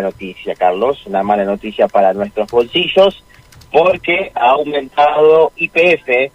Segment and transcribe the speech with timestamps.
[0.00, 3.22] noticia, Carlos, una mala noticia para nuestros bolsillos,
[3.72, 6.32] porque ha aumentado IPF,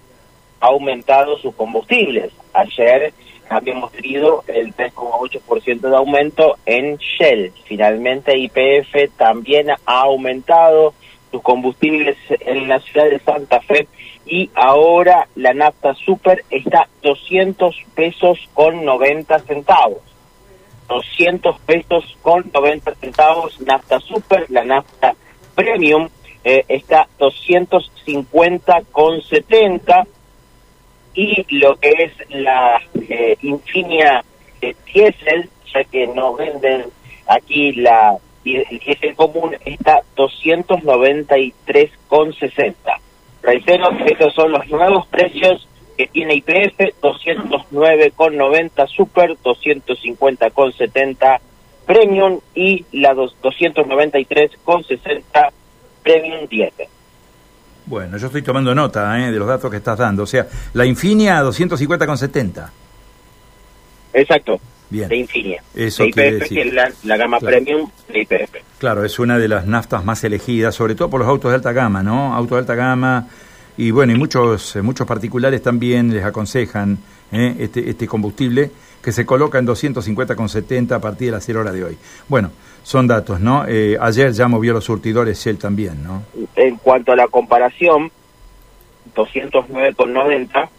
[0.60, 2.32] ha aumentado sus combustibles.
[2.54, 3.14] Ayer
[3.50, 7.52] habíamos tenido el 3,8% de aumento en Shell.
[7.66, 10.94] Finalmente IPF también ha aumentado
[11.32, 13.88] sus combustibles en la ciudad de Santa Fe
[14.26, 20.13] y ahora la nafta super está 200 pesos con 90 centavos.
[20.88, 23.60] 200 pesos con 90 centavos.
[23.62, 25.16] Nafta super, la nafta
[25.56, 26.10] premium
[26.44, 30.08] eh, está 250 con 70
[31.16, 34.24] y lo que es la eh, Infinia
[34.60, 36.86] de diésel, ya que nos venden
[37.28, 42.74] aquí la el diésel común está 293,60.
[43.42, 45.66] Reitero, estos son los nuevos precios
[46.04, 51.40] que tiene IPF, 209,90 Super, 250,70
[51.86, 55.22] Premium y la 293,60
[56.04, 56.88] Premium diésel.
[57.86, 59.32] Bueno, yo estoy tomando nota ¿eh?
[59.32, 60.24] de los datos que estás dando.
[60.24, 62.70] O sea, la Infinia 250,70.
[64.14, 64.60] Exacto.
[64.90, 65.08] Bien.
[65.10, 65.64] De Infinia.
[65.74, 67.58] Eso de IPF, que es la, la gama Claro.
[67.58, 68.56] premium de IPF.
[68.78, 71.72] Claro, es una de las naftas más elegidas, sobre todo por los autos de alta
[71.72, 72.34] gama, ¿no?
[72.36, 73.28] Autos de alta gama
[73.78, 76.98] y bueno, y muchos eh, muchos particulares también les aconsejan
[77.32, 77.56] ¿eh?
[77.60, 78.72] este, este combustible
[79.02, 81.98] que se coloca en 250,70 a partir de las 0 horas de hoy.
[82.30, 82.52] Bueno,
[82.84, 83.66] son datos, ¿no?
[83.68, 86.24] Eh, ayer ya movió los surtidores Shell también, ¿no?
[86.56, 88.12] En cuanto a la comparación,
[89.14, 90.70] 209,90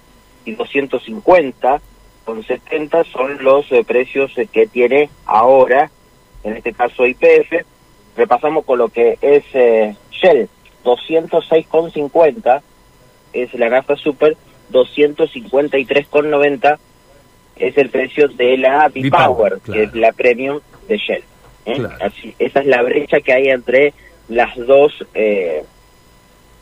[0.47, 1.81] y 250
[2.25, 5.91] con 70 son los eh, precios eh, que tiene ahora,
[6.43, 7.65] en este caso IPF.
[8.17, 10.49] Repasamos con lo que es eh, Shell,
[10.85, 12.63] 206,50
[13.35, 14.37] es la nafta super,
[14.73, 16.79] 253,90
[17.57, 19.73] es el precio de la B-Power, B-Power, claro.
[19.73, 21.23] que es la premium de Shell.
[21.67, 21.75] ¿eh?
[21.77, 21.97] Claro.
[22.01, 23.95] Así, esa es la brecha que hay entre
[24.29, 25.63] las dos eh,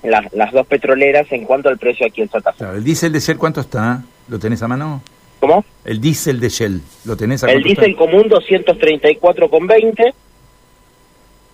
[0.02, 2.58] las, las dos petroleras en cuanto al precio aquí en Santa Fe.
[2.58, 4.02] Claro, el diésel de Shell, ¿cuánto está?
[4.28, 5.02] ¿Lo tenés a mano?
[5.40, 5.64] ¿Cómo?
[5.84, 10.12] El diésel de Shell, ¿lo tenés a El cuánto diésel común 234,20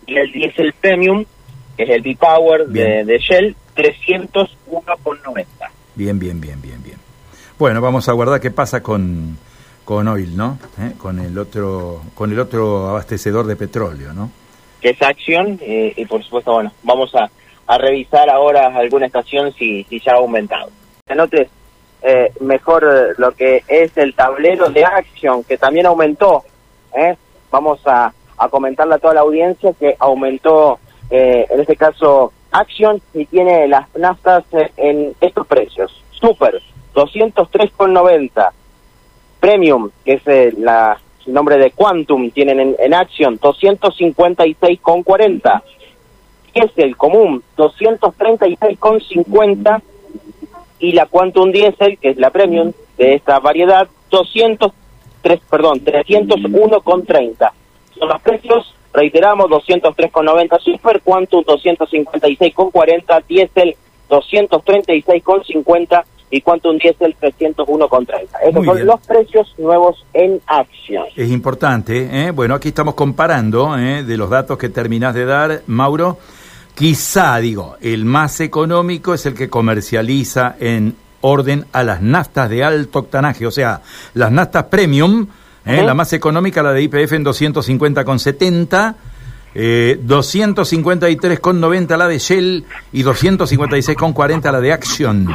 [0.06, 1.24] y el diésel premium,
[1.76, 5.46] que es el B-Power de Shell, 301,90.
[5.94, 6.96] Bien, bien, bien, bien, bien.
[7.58, 9.38] Bueno, vamos a guardar qué pasa con,
[9.84, 10.58] con Oil, ¿no?
[10.78, 10.92] ¿Eh?
[10.98, 14.30] Con el otro con el otro abastecedor de petróleo, ¿no?
[14.80, 17.30] que es Action eh, y por supuesto, bueno, vamos a,
[17.66, 20.70] a revisar ahora alguna estación si, si ya ha aumentado.
[21.08, 21.48] Anotes
[22.02, 26.44] eh, mejor eh, lo que es el tablero de Action, que también aumentó.
[27.50, 30.78] Vamos a, a comentarle a toda la audiencia que aumentó,
[31.10, 34.42] eh, en este caso, Action y tiene las naftas
[34.76, 36.03] en estos precios.
[36.12, 36.60] Super,
[36.94, 38.50] 203,90.
[39.41, 40.66] Premium, que es eh, el
[41.26, 45.62] nombre de Quantum, tienen en, en Action 256,40.
[46.54, 49.82] Diesel común 236,50
[50.81, 57.50] y la Quantum Diesel, que es la Premium de esta variedad, 203, perdón, 301,30.
[57.98, 63.76] Son los precios, reiteramos, 203,90 Super, Quantum 256,40, Diesel
[64.09, 68.28] 236,50 y Quantum Diesel 301,30.
[68.43, 71.06] Esos son los precios nuevos en acción.
[71.16, 72.31] Es importante, ¿eh?
[72.31, 74.03] Bueno, aquí estamos comparando ¿eh?
[74.03, 76.19] de los datos que terminás de dar, Mauro.
[76.75, 82.62] Quizá, digo, el más económico es el que comercializa en orden a las naftas de
[82.62, 83.82] alto octanaje, o sea,
[84.15, 85.26] las naftas premium,
[85.68, 85.82] ¿eh?
[85.82, 88.94] La más económica, la de IPF en 250,70,
[89.54, 95.28] eh, 253,90 la de Shell y 256,40 la de Action,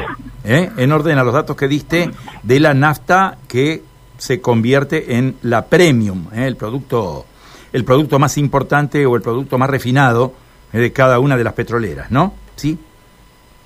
[0.44, 0.70] ¿eh?
[0.78, 2.10] en orden a los datos que diste
[2.42, 3.84] de la nafta que
[4.18, 6.46] se convierte en la premium, ¿eh?
[6.48, 7.26] el producto
[7.74, 10.34] el producto más importante o el producto más refinado
[10.72, 12.34] eh, de cada una de las petroleras, ¿no?
[12.56, 12.78] ¿Sí?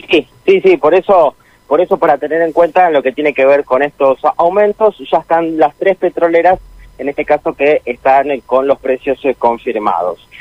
[0.09, 1.35] Sí, sí, sí, por eso,
[1.67, 5.19] por eso para tener en cuenta lo que tiene que ver con estos aumentos, ya
[5.19, 6.59] están las tres petroleras,
[6.97, 10.27] en este caso que están con los precios eh, confirmados.